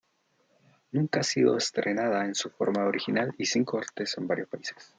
Nunca 0.93 1.19
ha 1.19 1.23
sido 1.23 1.55
estrenada 1.55 2.25
en 2.25 2.33
su 2.33 2.49
forma 2.49 2.85
original 2.85 3.35
y 3.37 3.45
sin 3.45 3.63
cortes 3.63 4.17
en 4.17 4.25
varios 4.27 4.47
países. 4.49 4.89